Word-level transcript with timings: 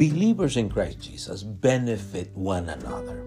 Believers 0.00 0.56
in 0.56 0.70
Christ 0.70 0.98
Jesus 0.98 1.42
benefit 1.42 2.34
one 2.34 2.70
another 2.70 3.20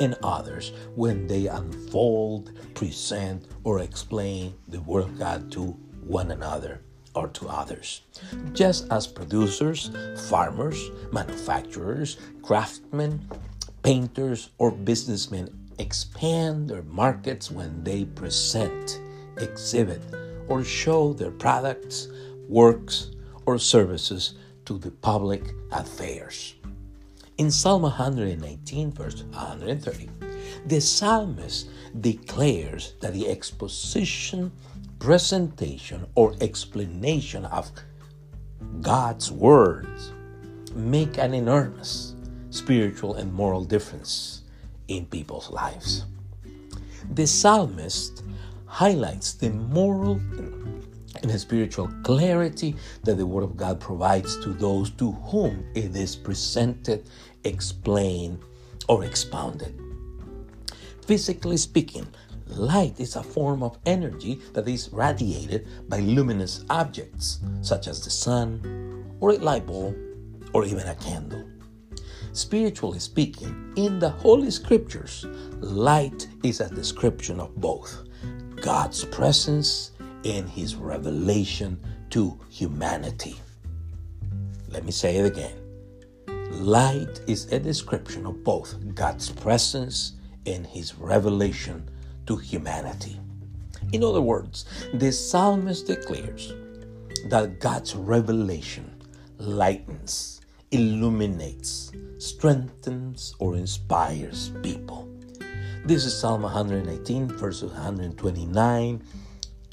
and 0.00 0.16
others 0.22 0.72
when 0.94 1.26
they 1.26 1.48
unfold, 1.48 2.50
present, 2.72 3.46
or 3.62 3.80
explain 3.80 4.54
the 4.68 4.80
Word 4.80 5.04
of 5.04 5.18
God 5.18 5.52
to 5.52 5.76
one 6.06 6.30
another 6.30 6.80
or 7.14 7.28
to 7.28 7.46
others. 7.46 8.00
Just 8.54 8.90
as 8.90 9.06
producers, 9.06 9.90
farmers, 10.30 10.82
manufacturers, 11.12 12.16
craftsmen, 12.40 13.28
painters, 13.82 14.48
or 14.56 14.70
businessmen 14.70 15.50
expand 15.78 16.70
their 16.70 16.84
markets 16.84 17.50
when 17.50 17.84
they 17.84 18.06
present, 18.06 18.98
exhibit, 19.36 20.00
or 20.48 20.64
show 20.64 21.12
their 21.12 21.32
products, 21.32 22.08
works, 22.48 23.10
or 23.44 23.58
services 23.58 24.36
to 24.72 24.78
the 24.78 24.90
public 24.90 25.42
affairs. 25.70 26.54
In 27.36 27.50
Psalm 27.50 27.82
119, 27.82 28.92
verse 28.92 29.22
130, 29.22 30.08
the 30.66 30.80
psalmist 30.80 31.68
declares 32.00 32.94
that 33.00 33.12
the 33.12 33.28
exposition, 33.28 34.50
presentation, 34.98 36.06
or 36.14 36.34
explanation 36.40 37.44
of 37.46 37.70
God's 38.80 39.30
words 39.30 40.12
make 40.74 41.18
an 41.18 41.34
enormous 41.34 42.14
spiritual 42.50 43.14
and 43.14 43.32
moral 43.32 43.64
difference 43.64 44.42
in 44.88 45.04
people's 45.06 45.50
lives. 45.50 46.06
The 47.12 47.26
psalmist 47.26 48.22
highlights 48.66 49.34
the 49.34 49.50
moral 49.50 50.14
spiritual 51.38 51.88
clarity 52.02 52.76
that 53.04 53.16
the 53.16 53.26
Word 53.26 53.44
of 53.44 53.56
God 53.56 53.80
provides 53.80 54.38
to 54.44 54.50
those 54.50 54.90
to 54.92 55.12
whom 55.12 55.64
it 55.74 55.94
is 55.96 56.16
presented, 56.16 57.06
explained, 57.44 58.40
or 58.88 59.04
expounded. 59.04 59.78
Physically 61.06 61.56
speaking, 61.56 62.06
light 62.46 62.98
is 63.00 63.16
a 63.16 63.22
form 63.22 63.62
of 63.62 63.78
energy 63.86 64.40
that 64.52 64.68
is 64.68 64.90
radiated 64.92 65.66
by 65.88 65.98
luminous 66.00 66.64
objects, 66.70 67.40
such 67.60 67.88
as 67.88 68.04
the 68.04 68.10
sun, 68.10 69.04
or 69.20 69.30
a 69.30 69.38
light 69.38 69.66
bulb, 69.66 69.96
or 70.52 70.64
even 70.64 70.86
a 70.86 70.94
candle. 70.96 71.44
Spiritually 72.32 72.98
speaking, 72.98 73.72
in 73.76 73.98
the 73.98 74.08
Holy 74.08 74.50
Scriptures, 74.50 75.26
light 75.60 76.28
is 76.42 76.60
a 76.60 76.74
description 76.74 77.38
of 77.38 77.54
both 77.56 78.04
God's 78.56 79.04
presence 79.04 79.91
and 80.24 80.48
His 80.48 80.74
revelation 80.74 81.78
to 82.10 82.38
humanity. 82.50 83.36
Let 84.68 84.84
me 84.84 84.92
say 84.92 85.16
it 85.16 85.26
again. 85.26 85.56
Light 86.50 87.20
is 87.26 87.52
a 87.52 87.58
description 87.58 88.26
of 88.26 88.44
both 88.44 88.94
God's 88.94 89.30
presence 89.30 90.12
and 90.46 90.66
His 90.66 90.94
revelation 90.96 91.88
to 92.26 92.36
humanity. 92.36 93.18
In 93.92 94.04
other 94.04 94.20
words, 94.20 94.64
the 94.94 95.12
psalmist 95.12 95.86
declares 95.86 96.54
that 97.26 97.60
God's 97.60 97.94
revelation 97.94 98.90
lightens, 99.38 100.40
illuminates, 100.70 101.92
strengthens, 102.18 103.34
or 103.38 103.56
inspires 103.56 104.52
people. 104.62 105.08
This 105.84 106.04
is 106.04 106.16
Psalm 106.16 106.42
118, 106.42 107.28
verses 107.28 107.72
129 107.72 109.02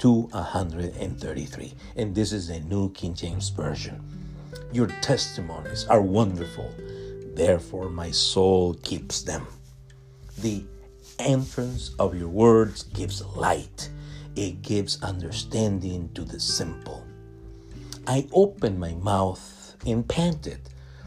to 0.00 0.22
133. 0.32 1.74
And 1.96 2.14
this 2.14 2.32
is 2.32 2.48
the 2.48 2.60
New 2.60 2.90
King 2.92 3.14
James 3.14 3.50
Version. 3.50 4.02
Your 4.72 4.88
testimonies 5.02 5.86
are 5.86 6.00
wonderful, 6.00 6.72
therefore 7.34 7.90
my 7.90 8.10
soul 8.10 8.74
keeps 8.82 9.22
them. 9.22 9.46
The 10.38 10.64
entrance 11.18 11.94
of 11.98 12.14
your 12.14 12.28
words 12.28 12.84
gives 12.84 13.22
light, 13.36 13.90
it 14.36 14.62
gives 14.62 15.02
understanding 15.02 16.10
to 16.14 16.24
the 16.24 16.40
simple. 16.40 17.04
I 18.06 18.26
opened 18.32 18.80
my 18.80 18.94
mouth 18.94 19.76
and 19.86 20.08
panted, 20.08 20.60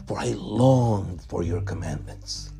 for 0.06 0.18
I 0.18 0.34
longed 0.34 1.22
for 1.28 1.42
your 1.42 1.62
commandments. 1.62 2.53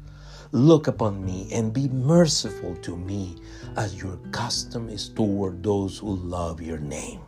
Look 0.55 0.87
upon 0.87 1.27
me 1.27 1.49
and 1.51 1.73
be 1.73 1.89
merciful 1.89 2.77
to 2.87 2.97
me, 2.97 3.35
as 3.75 4.01
your 4.01 4.19
custom 4.31 4.89
is 4.89 5.09
toward 5.09 5.65
those 5.65 5.99
who 5.99 6.15
love 6.15 6.63
your 6.63 6.79
name. 6.79 7.19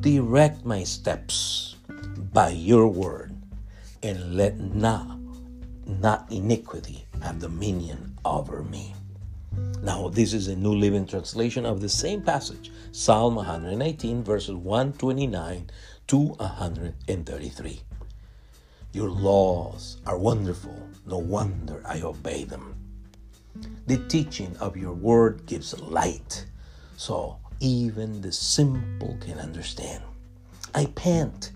Direct 0.00 0.64
my 0.64 0.82
steps 0.82 1.76
by 2.32 2.48
your 2.48 2.88
word, 2.88 3.30
and 4.02 4.34
let 4.34 4.58
not, 4.58 5.16
not 5.86 6.26
iniquity 6.32 7.06
have 7.22 7.38
dominion 7.38 8.18
over 8.24 8.64
me. 8.64 8.96
Now, 9.80 10.08
this 10.08 10.32
is 10.32 10.48
a 10.48 10.56
New 10.56 10.74
Living 10.74 11.06
Translation 11.06 11.64
of 11.64 11.80
the 11.80 11.88
same 11.88 12.20
passage, 12.20 12.72
Psalm 12.90 13.36
118, 13.36 14.24
verses 14.24 14.56
129 14.56 15.70
to 16.08 16.18
133. 16.18 17.80
Your 18.92 19.08
laws 19.08 19.96
are 20.06 20.18
wonderful, 20.18 20.76
no 21.06 21.16
wonder 21.16 21.82
I 21.86 22.02
obey 22.02 22.44
them. 22.44 22.74
The 23.86 23.96
teaching 24.08 24.54
of 24.58 24.76
your 24.76 24.92
word 24.92 25.46
gives 25.46 25.78
light, 25.80 26.44
so 26.98 27.38
even 27.58 28.20
the 28.20 28.32
simple 28.32 29.16
can 29.18 29.38
understand. 29.38 30.02
I 30.74 30.86
pant 30.94 31.52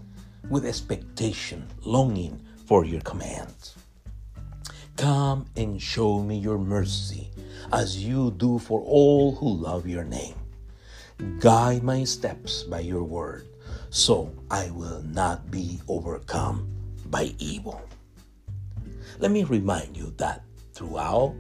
with 0.49 0.65
expectation, 0.65 1.69
longing 1.83 2.41
for 2.65 2.87
your 2.87 3.03
commands. 3.03 3.75
Come 4.97 5.45
and 5.57 5.81
show 5.81 6.23
me 6.23 6.39
your 6.39 6.59
mercy 6.59 7.29
as 7.71 8.03
you 8.03 8.31
do 8.31 8.59
for 8.59 8.81
all 8.81 9.35
who 9.35 9.49
love 9.49 9.87
your 9.87 10.05
name. 10.05 10.37
Guide 11.39 11.83
my 11.83 12.05
steps 12.05 12.63
by 12.63 12.81
your 12.81 13.05
word, 13.05 13.47
so 13.91 14.33
I 14.51 14.71
will 14.71 15.03
not 15.03 15.51
be 15.51 15.81
overcome 15.87 16.76
by 17.11 17.35
evil. 17.39 17.81
Let 19.19 19.31
me 19.31 19.45
remind 19.45 19.97
you 19.97 20.13
that 20.19 20.43
throughout 20.75 21.35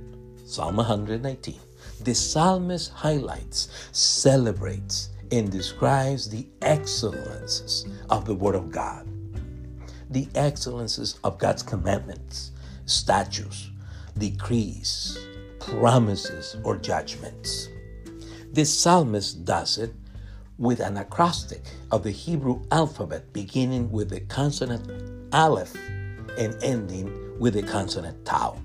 Psalm 0.44 0.77
119, 0.77 1.60
the 2.03 2.15
psalmist 2.15 2.93
highlights, 2.93 3.69
celebrates, 3.93 5.10
and 5.32 5.50
describes 5.50 6.28
the 6.28 6.47
excellences 6.62 7.87
of 8.10 8.25
the 8.25 8.34
Word 8.34 8.54
of 8.54 8.71
God, 8.71 9.06
the 10.10 10.28
excellences 10.34 11.19
of 11.25 11.38
God's 11.38 11.62
commandments, 11.62 12.53
statutes, 12.87 13.71
decrees, 14.19 15.19
promises, 15.59 16.56
or 16.65 16.77
judgments. 16.77 17.69
The 18.53 18.65
psalmist 18.65 19.44
does 19.44 19.78
it 19.78 19.93
with 20.58 20.80
an 20.80 20.96
acrostic 20.96 21.62
of 21.90 22.02
the 22.02 22.10
Hebrew 22.10 22.62
alphabet 22.70 23.32
beginning 23.32 23.90
with 23.90 24.10
the 24.10 24.20
consonant 24.20 24.90
aleph 25.32 25.74
and 26.38 26.56
ending 26.62 27.38
with 27.38 27.54
the 27.54 27.62
consonant 27.62 28.24
tau. 28.24 28.58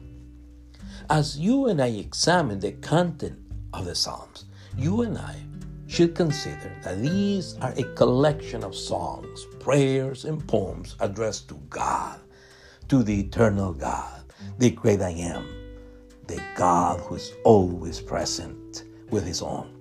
As 1.10 1.38
you 1.38 1.68
and 1.68 1.82
I 1.82 1.88
examine 1.88 2.60
the 2.60 2.72
content 2.74 3.38
of 3.74 3.86
the 3.86 3.96
Psalms, 3.96 4.46
you 4.78 5.02
and 5.02 5.18
I 5.18 5.36
should 5.88 6.16
consider 6.16 6.72
that 6.84 7.02
these 7.02 7.58
are 7.58 7.74
a 7.76 7.84
collection 7.96 8.64
of 8.64 8.74
songs, 8.74 9.46
prayers, 9.60 10.24
and 10.24 10.46
poems 10.48 10.96
addressed 11.02 11.50
to 11.50 11.56
God, 11.70 12.20
to 12.88 13.04
the 13.04 13.20
eternal 13.20 13.74
God, 13.74 14.24
the 14.58 14.72
great 14.72 15.02
I 15.02 15.10
am, 15.10 15.46
the 16.28 16.42
God 16.56 17.02
who 17.02 17.16
is 17.16 17.34
always 17.44 18.00
present 18.00 18.86
with 19.10 19.26
his 19.26 19.42
own. 19.42 19.81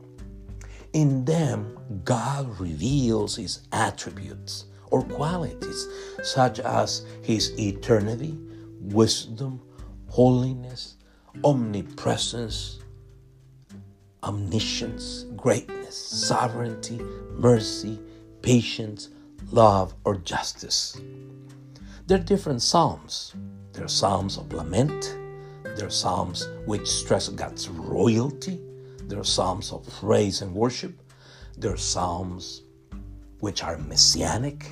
In 0.93 1.25
them, 1.25 1.79
God 2.05 2.59
reveals 2.59 3.37
his 3.37 3.61
attributes 3.73 4.65
or 4.91 5.03
qualities, 5.03 5.87
such 6.23 6.59
as 6.59 7.07
his 7.23 7.57
eternity, 7.59 8.37
wisdom, 8.81 9.61
holiness, 10.09 10.97
omnipresence, 11.45 12.81
omniscience, 14.25 15.27
greatness, 15.37 15.97
sovereignty, 15.97 16.99
mercy, 17.39 18.01
patience, 18.43 19.11
love, 19.53 19.95
or 20.05 20.17
justice. 20.17 21.01
There 22.07 22.19
are 22.19 22.23
different 22.23 22.63
psalms. 22.63 23.35
There 23.73 23.85
are 23.85 23.89
psalms 23.89 24.37
of 24.37 24.53
lament. 24.53 25.17
There 25.63 25.87
are 25.87 25.91
psalms 25.91 26.49
which 26.67 26.89
stress 26.89 27.29
God's 27.29 27.69
royalty. 27.69 28.61
There 29.11 29.19
are 29.19 29.25
psalms 29.25 29.73
of 29.73 29.85
praise 29.99 30.41
and 30.41 30.55
worship. 30.55 31.03
There 31.59 31.73
are 31.73 31.77
psalms 31.77 32.63
which 33.41 33.65
are 33.65 33.77
messianic. 33.77 34.71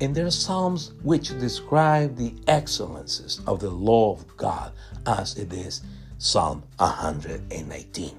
And 0.00 0.14
there 0.14 0.26
are 0.26 0.30
psalms 0.30 0.92
which 1.02 1.36
describe 1.40 2.14
the 2.14 2.32
excellences 2.46 3.40
of 3.48 3.58
the 3.58 3.68
law 3.68 4.12
of 4.12 4.36
God 4.36 4.72
as 5.06 5.36
it 5.36 5.52
is 5.52 5.82
Psalm 6.18 6.62
119. 6.76 8.16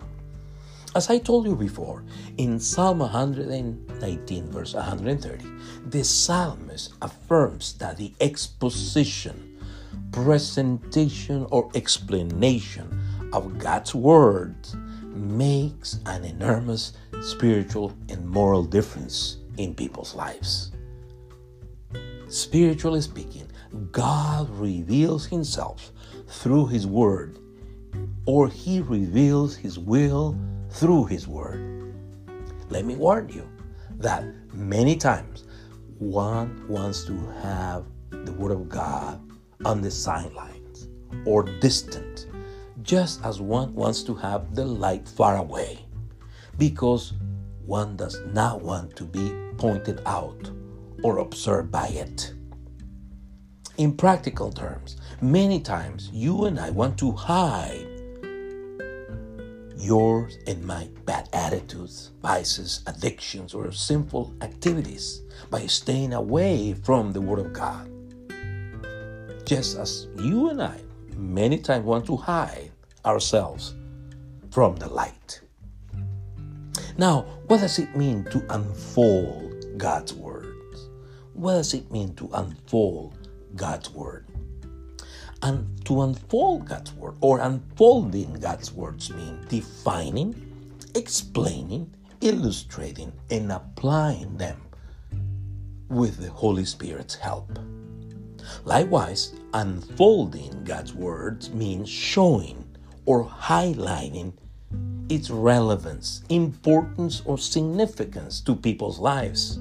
As 0.93 1.09
I 1.09 1.19
told 1.19 1.45
you 1.45 1.55
before, 1.55 2.03
in 2.35 2.59
Psalm 2.59 2.99
119, 2.99 4.51
verse 4.51 4.73
130, 4.73 5.45
the 5.85 6.03
psalmist 6.03 6.95
affirms 7.01 7.75
that 7.75 7.95
the 7.95 8.13
exposition, 8.19 9.57
presentation, 10.11 11.47
or 11.49 11.71
explanation 11.75 12.99
of 13.31 13.57
God's 13.57 13.95
words 13.95 14.75
makes 15.11 15.99
an 16.05 16.23
enormous 16.23 16.93
spiritual 17.21 17.93
and 18.09 18.27
moral 18.27 18.63
difference 18.63 19.37
in 19.57 19.75
people's 19.75 20.15
lives. 20.15 20.71
Spiritually 22.27 23.01
speaking, 23.01 23.47
God 23.91 24.49
reveals 24.51 25.25
Himself 25.25 25.91
through 26.27 26.67
His 26.67 26.87
Word, 26.87 27.39
or 28.25 28.47
He 28.47 28.81
reveals 28.81 29.55
His 29.55 29.77
will 29.77 30.37
through 30.69 31.05
His 31.05 31.27
Word. 31.27 31.93
Let 32.69 32.85
me 32.85 32.95
warn 32.95 33.27
you 33.29 33.47
that 33.97 34.23
many 34.53 34.95
times 34.95 35.43
one 35.99 36.65
wants 36.67 37.03
to 37.05 37.17
have 37.43 37.85
the 38.09 38.31
Word 38.33 38.51
of 38.51 38.69
God 38.69 39.21
on 39.65 39.81
the 39.81 39.91
sidelines 39.91 40.87
or 41.25 41.43
distant, 41.43 42.27
just 42.83 43.23
as 43.23 43.41
one 43.41 43.73
wants 43.73 44.03
to 44.03 44.15
have 44.15 44.55
the 44.55 44.65
light 44.65 45.07
far 45.07 45.37
away, 45.37 45.85
because 46.57 47.13
one 47.65 47.95
does 47.95 48.19
not 48.33 48.61
want 48.61 48.95
to 48.95 49.03
be 49.03 49.33
pointed 49.57 50.01
out 50.05 50.49
or 51.03 51.19
observed 51.19 51.71
by 51.71 51.87
it. 51.87 52.33
In 53.77 53.95
practical 53.95 54.51
terms, 54.51 54.97
many 55.21 55.59
times 55.59 56.09
you 56.11 56.45
and 56.45 56.59
I 56.59 56.69
want 56.69 56.97
to 56.99 57.11
hide 57.11 57.87
yours 59.77 60.37
and 60.45 60.63
my 60.63 60.87
bad 61.05 61.27
attitudes, 61.33 62.11
vices, 62.21 62.83
addictions, 62.85 63.53
or 63.53 63.71
sinful 63.71 64.35
activities 64.41 65.21
by 65.49 65.65
staying 65.65 66.13
away 66.13 66.73
from 66.73 67.11
the 67.11 67.21
Word 67.21 67.39
of 67.39 67.53
God. 67.53 67.89
Just 69.45 69.77
as 69.77 70.07
you 70.19 70.49
and 70.49 70.61
I 70.61 70.79
many 71.15 71.57
times 71.57 71.85
want 71.85 72.05
to 72.05 72.15
hide 72.15 72.70
ourselves 73.05 73.75
from 74.51 74.75
the 74.75 74.89
light. 74.89 75.41
Now, 76.97 77.21
what 77.47 77.61
does 77.61 77.79
it 77.79 77.95
mean 77.95 78.25
to 78.25 78.45
unfold 78.49 79.77
God's 79.77 80.13
words? 80.13 80.89
What 81.33 81.53
does 81.53 81.73
it 81.73 81.89
mean 81.91 82.13
to 82.15 82.29
unfold 82.33 83.29
God's 83.55 83.89
word? 83.91 84.27
And 85.41 85.83
to 85.85 86.03
unfold 86.03 86.67
God's 86.67 86.93
word 86.93 87.15
or 87.21 87.39
unfolding 87.39 88.33
God's 88.35 88.71
words 88.71 89.09
mean 89.09 89.43
defining, 89.49 90.35
explaining, 90.93 91.91
illustrating, 92.21 93.11
and 93.31 93.51
applying 93.51 94.37
them 94.37 94.61
with 95.89 96.17
the 96.17 96.29
Holy 96.29 96.65
Spirit's 96.65 97.15
help. 97.15 97.57
Likewise, 98.65 99.33
unfolding 99.53 100.63
God's 100.63 100.93
words 100.93 101.49
means 101.49 101.89
showing 101.89 102.60
or 103.05 103.25
highlighting 103.25 104.33
its 105.09 105.29
relevance, 105.29 106.23
importance, 106.29 107.21
or 107.25 107.37
significance 107.37 108.39
to 108.41 108.55
people's 108.55 108.99
lives. 108.99 109.59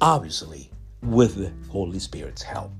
Obviously, 0.00 0.70
with 1.02 1.36
the 1.36 1.52
Holy 1.70 1.98
Spirit's 1.98 2.42
help. 2.42 2.72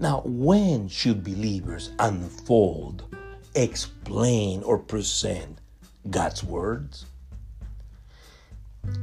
Now, 0.00 0.22
when 0.24 0.88
should 0.88 1.22
believers 1.22 1.92
unfold, 2.00 3.04
explain, 3.54 4.62
or 4.64 4.78
present 4.78 5.58
God's 6.10 6.42
words? 6.42 7.06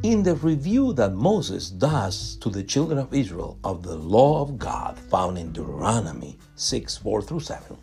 In 0.03 0.23
the 0.23 0.35
review 0.35 0.91
that 0.93 1.13
Moses 1.13 1.69
does 1.69 2.35
to 2.37 2.49
the 2.49 2.63
children 2.63 2.99
of 2.99 3.13
Israel 3.13 3.57
of 3.63 3.81
the 3.83 3.95
law 3.95 4.41
of 4.41 4.59
God 4.59 4.99
found 4.99 5.37
in 5.37 5.53
Deuteronomy 5.53 6.37
6 6.55 6.97
4 6.97 7.21
through 7.21 7.39
7, 7.39 7.77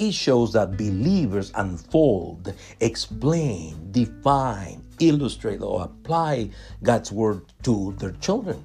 it 0.00 0.14
shows 0.14 0.54
that 0.54 0.78
believers 0.78 1.52
unfold, 1.54 2.54
explain, 2.80 3.92
define, 3.92 4.82
illustrate, 4.98 5.60
or 5.60 5.82
apply 5.84 6.48
God's 6.82 7.12
word 7.12 7.42
to 7.64 7.94
their 7.98 8.12
children. 8.12 8.64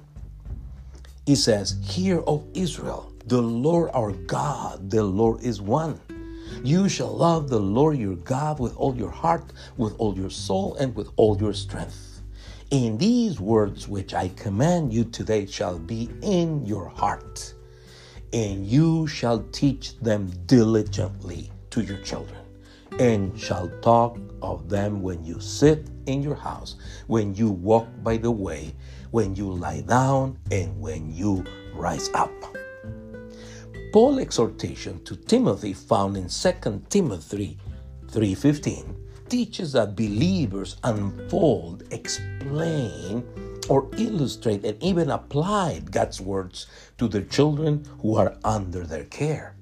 It 1.26 1.36
says, 1.36 1.76
Hear, 1.82 2.22
O 2.26 2.42
Israel, 2.54 3.12
the 3.26 3.42
Lord 3.42 3.90
our 3.92 4.12
God, 4.12 4.90
the 4.90 5.04
Lord 5.04 5.42
is 5.42 5.60
one. 5.60 6.00
You 6.64 6.88
shall 6.88 7.14
love 7.14 7.50
the 7.50 7.60
Lord 7.60 7.98
your 7.98 8.16
God 8.16 8.58
with 8.58 8.74
all 8.76 8.96
your 8.96 9.10
heart, 9.10 9.52
with 9.76 9.94
all 9.98 10.16
your 10.16 10.30
soul, 10.30 10.74
and 10.76 10.96
with 10.96 11.10
all 11.16 11.36
your 11.38 11.52
strength. 11.52 12.22
In 12.70 12.96
these 12.96 13.40
words 13.40 13.86
which 13.86 14.14
I 14.14 14.28
command 14.28 14.94
you 14.94 15.04
today 15.04 15.44
shall 15.44 15.78
be 15.78 16.08
in 16.22 16.64
your 16.64 16.88
heart 16.88 17.52
and 18.32 18.66
you 18.66 19.06
shall 19.06 19.42
teach 19.52 19.98
them 20.00 20.30
diligently 20.46 21.50
to 21.70 21.82
your 21.82 21.98
children, 21.98 22.40
and 22.98 23.38
shall 23.38 23.68
talk 23.80 24.18
of 24.42 24.68
them 24.68 25.02
when 25.02 25.24
you 25.24 25.40
sit 25.40 25.88
in 26.06 26.22
your 26.22 26.34
house, 26.34 26.76
when 27.06 27.34
you 27.34 27.50
walk 27.50 27.86
by 28.02 28.16
the 28.16 28.30
way, 28.30 28.74
when 29.10 29.34
you 29.34 29.50
lie 29.50 29.80
down, 29.82 30.38
and 30.50 30.78
when 30.80 31.12
you 31.14 31.44
rise 31.74 32.10
up. 32.14 32.32
Paul's 33.92 34.18
exhortation 34.20 35.02
to 35.04 35.16
Timothy 35.16 35.72
found 35.72 36.16
in 36.16 36.28
2 36.28 36.82
Timothy 36.88 37.56
3:15 38.08 38.94
teaches 39.28 39.72
that 39.72 39.96
believers 39.96 40.76
unfold, 40.84 41.82
explain, 41.90 43.24
or 43.68 43.88
illustrate 43.96 44.64
and 44.64 44.82
even 44.82 45.10
apply 45.10 45.80
God's 45.90 46.20
words 46.20 46.66
to 46.98 47.08
their 47.08 47.22
children 47.22 47.84
who 48.00 48.16
are 48.16 48.36
under 48.44 48.84
their 48.84 49.04
care. 49.04 49.56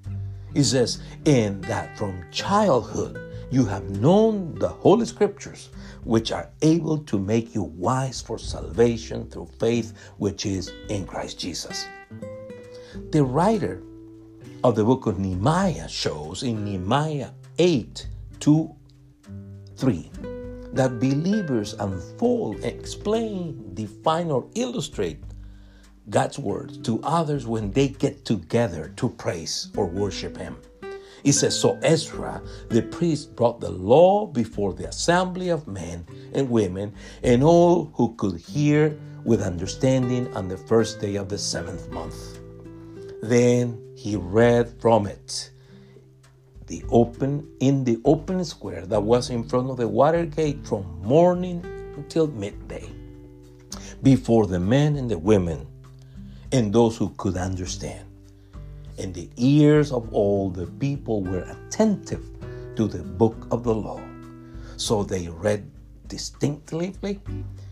He 0.54 0.62
says, 0.62 1.02
in 1.24 1.60
that 1.62 1.98
from 1.98 2.24
childhood 2.30 3.18
you 3.50 3.64
have 3.66 3.88
known 3.90 4.54
the 4.56 4.68
Holy 4.68 5.06
Scriptures, 5.06 5.70
which 6.04 6.32
are 6.32 6.50
able 6.62 6.98
to 6.98 7.18
make 7.18 7.54
you 7.54 7.62
wise 7.62 8.20
for 8.20 8.38
salvation 8.38 9.28
through 9.30 9.48
faith 9.58 9.92
which 10.18 10.46
is 10.46 10.72
in 10.88 11.06
Christ 11.06 11.38
Jesus. 11.38 11.86
The 13.10 13.24
writer 13.24 13.82
of 14.62 14.76
the 14.76 14.84
book 14.84 15.06
of 15.06 15.18
Nehemiah 15.18 15.88
shows 15.88 16.42
in 16.42 16.64
Nehemiah 16.64 17.30
8 17.58 18.08
2 18.40 18.74
3 19.76 20.10
that 20.74 20.98
believers 20.98 21.74
unfold, 21.74 22.62
explain, 22.64 23.74
define, 23.74 24.30
or 24.30 24.48
illustrate 24.54 25.18
God's 26.10 26.38
words 26.38 26.78
to 26.78 27.00
others 27.02 27.46
when 27.46 27.70
they 27.70 27.88
get 27.88 28.24
together 28.24 28.92
to 28.96 29.08
praise 29.08 29.70
or 29.76 29.86
worship 29.86 30.36
Him. 30.36 30.56
It 31.22 31.32
says, 31.32 31.58
So 31.58 31.78
Ezra, 31.82 32.42
the 32.68 32.82
priest, 32.82 33.34
brought 33.34 33.60
the 33.60 33.70
law 33.70 34.26
before 34.26 34.74
the 34.74 34.88
assembly 34.88 35.48
of 35.48 35.66
men 35.66 36.06
and 36.34 36.50
women 36.50 36.92
and 37.22 37.42
all 37.42 37.86
who 37.94 38.14
could 38.16 38.38
hear 38.38 38.98
with 39.24 39.40
understanding 39.40 40.34
on 40.36 40.48
the 40.48 40.58
first 40.58 41.00
day 41.00 41.16
of 41.16 41.30
the 41.30 41.38
seventh 41.38 41.88
month. 41.90 42.38
Then 43.22 43.80
he 43.96 44.16
read 44.16 44.68
from 44.80 45.06
it 45.06 45.50
the 46.66 46.82
open 46.88 47.46
in 47.60 47.84
the 47.84 48.00
open 48.04 48.44
square 48.44 48.86
that 48.86 49.02
was 49.02 49.30
in 49.30 49.44
front 49.44 49.70
of 49.70 49.76
the 49.76 49.88
water 49.88 50.24
gate 50.24 50.66
from 50.66 50.84
morning 51.02 51.64
until 51.96 52.26
midday 52.28 52.88
before 54.02 54.46
the 54.46 54.60
men 54.60 54.96
and 54.96 55.10
the 55.10 55.18
women 55.18 55.66
and 56.52 56.72
those 56.72 56.96
who 56.96 57.10
could 57.16 57.36
understand. 57.36 58.06
And 58.98 59.12
the 59.12 59.28
ears 59.36 59.90
of 59.90 60.12
all 60.12 60.50
the 60.50 60.66
people 60.66 61.22
were 61.22 61.42
attentive 61.42 62.24
to 62.76 62.86
the 62.86 63.02
book 63.02 63.46
of 63.50 63.64
the 63.64 63.74
law. 63.74 64.00
So 64.76 65.02
they 65.02 65.28
read 65.28 65.70
distinctly 66.06 66.94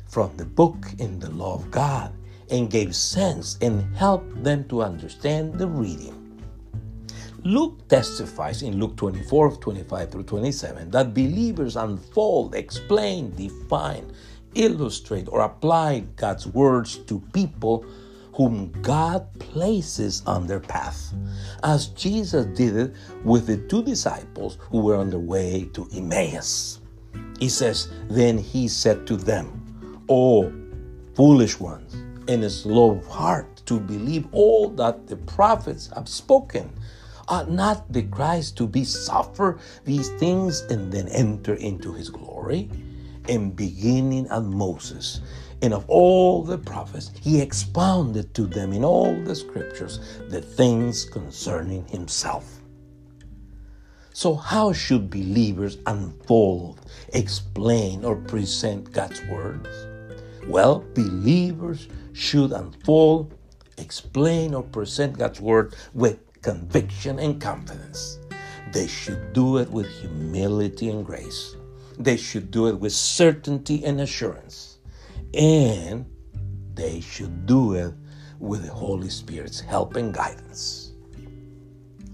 from 0.09 0.37
the 0.37 0.45
book 0.45 0.87
in 0.99 1.19
the 1.19 1.31
law 1.31 1.55
of 1.55 1.71
God 1.71 2.13
and 2.51 2.71
gave 2.71 2.95
sense 2.95 3.57
and 3.61 3.95
helped 3.97 4.43
them 4.43 4.69
to 4.69 4.83
understand 4.83 5.55
the 5.55 5.69
reading 5.69 6.22
Luke 7.45 7.89
testifies 7.89 8.63
in 8.63 8.79
Luke 8.79 8.97
24 8.97 9.57
25 9.57 10.11
through 10.11 10.23
27 10.23 10.91
that 10.93 11.13
believers 11.13 11.77
unfold, 11.77 12.55
explain, 12.55 13.35
define, 13.35 14.13
illustrate, 14.55 15.29
or 15.29 15.41
apply 15.41 16.01
God's 16.17 16.47
words 16.47 16.99
to 16.99 17.21
people 17.33 17.85
whom 18.35 18.71
God 18.81 19.27
places 19.41 20.23
on 20.25 20.47
their 20.47 20.61
path, 20.61 21.13
as 21.65 21.89
Jesus 21.89 22.47
did 22.57 22.77
it 22.77 22.95
with 23.25 23.47
the 23.47 23.59
two 23.69 23.83
disciples 23.83 24.57
who 24.71 24.81
were 24.81 24.97
on 24.97 25.11
their 25.11 25.19
way 25.19 25.69
to 25.75 25.89
Emmaus. 25.93 26.81
He 27.41 27.49
says, 27.49 27.89
Then 28.09 28.39
he 28.39 28.69
said 28.69 29.07
to 29.09 29.17
them, 29.17 30.05
O 30.09 30.53
foolish 31.15 31.59
ones, 31.59 31.95
and 32.29 32.51
slow 32.51 32.93
of 32.93 33.07
heart 33.07 33.63
to 33.67 33.81
believe 33.81 34.27
all 34.33 34.69
that 34.71 35.09
the 35.09 35.17
prophets 35.17 35.91
have 35.95 36.09
spoken. 36.09 36.73
Ought 37.33 37.51
not 37.51 37.91
the 37.91 38.03
Christ 38.03 38.59
to 38.59 38.67
be 38.67 38.85
suffer 38.85 39.59
these 39.87 40.11
things 40.21 40.61
and 40.69 40.93
then 40.93 41.09
enter 41.09 41.55
into 41.55 41.95
his 41.95 42.11
glory? 42.11 42.69
And 43.27 43.57
beginning 43.57 44.29
at 44.29 44.43
Moses 44.43 45.23
and 45.62 45.73
of 45.73 45.89
all 45.89 46.43
the 46.43 46.59
prophets, 46.59 47.11
he 47.23 47.41
expounded 47.41 48.35
to 48.35 48.47
them 48.47 48.75
in 48.75 48.85
all 48.85 49.19
the 49.25 49.35
scriptures 49.35 50.21
the 50.29 50.43
things 50.43 51.07
concerning 51.07 51.89
himself. 51.89 52.61
So, 54.12 54.35
how 54.35 54.75
should 54.75 55.09
believers 55.09 55.79
unfold, 55.87 56.83
explain, 57.15 58.05
or 58.05 58.17
present 58.17 58.93
God's 58.93 59.23
words? 59.31 59.71
Well, 60.49 60.85
believers 60.93 61.89
should 62.12 62.53
unfold, 62.53 63.33
explain, 63.79 64.53
or 64.53 64.65
present 64.65 65.17
God's 65.17 65.41
word 65.41 65.75
with 65.95 66.19
conviction 66.43 67.19
and 67.19 67.41
confidence. 67.41 68.19
They 68.73 68.87
should 68.87 69.33
do 69.33 69.59
it 69.59 69.71
with 69.71 69.89
humility 69.89 70.91
and 70.91 71.05
grace. 71.05 71.57
They 71.99 72.17
should 72.17 72.51
do 72.51 72.67
it 72.69 72.79
with 72.79 72.93
certainty 72.93 73.85
and 73.85 74.01
assurance. 74.01 74.79
And 75.35 76.07
they 76.75 77.01
should 77.01 77.47
do 77.47 77.75
it 77.75 77.95
with 78.39 78.65
the 78.65 78.73
Holy 78.73 79.09
Spirit's 79.09 79.61
help 79.61 79.97
and 79.97 80.13
guidance. 80.13 80.93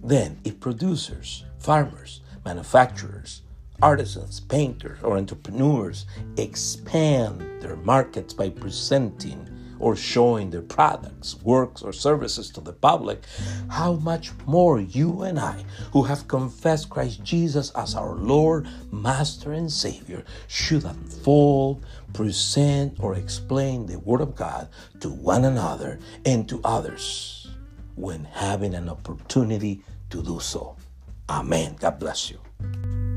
Then, 0.03 0.39
if 0.45 0.61
producers, 0.61 1.45
farmers, 1.59 2.21
manufacturers, 2.45 3.43
artisans, 3.81 4.41
painters, 4.41 4.99
or 5.03 5.17
entrepreneurs 5.17 6.07
expand 6.37 7.41
their 7.63 7.77
markets 7.77 8.35
by 8.35 8.51
presenting 8.51 9.49
or 9.81 9.97
showing 9.97 10.51
their 10.51 10.63
products, 10.63 11.37
works, 11.43 11.83
or 11.83 11.93
services 11.93 12.51
to 12.51 12.61
the 12.61 12.73
public, 12.73 13.23
how 13.69 13.95
much 13.95 14.33
more 14.47 14.81
you 14.81 15.23
and 15.23 15.39
I, 15.39 15.65
who 15.93 16.03
have 16.05 16.29
confessed 16.29 16.91
Christ 16.91 17.23
Jesus 17.23 17.71
as 17.71 17.95
our 17.95 18.15
Lord, 18.15 18.69
Master, 18.91 19.53
and 19.53 19.71
Savior, 19.71 20.25
should 20.47 20.85
unfold, 20.85 21.85
present, 22.13 22.99
or 23.01 23.15
explain 23.15 23.87
the 23.87 23.99
Word 23.99 24.21
of 24.21 24.35
God 24.35 24.69
to 25.01 25.09
one 25.09 25.45
another 25.45 25.99
and 26.25 26.49
to 26.49 26.61
others 26.65 27.49
when 27.95 28.25
having 28.25 28.75
an 28.75 28.89
opportunity 28.89 29.83
to 30.11 30.23
do 30.23 30.41
so. 30.41 30.77
Amen. 31.29 31.77
God 31.79 31.99
bless 31.99 32.31
you. 32.31 33.08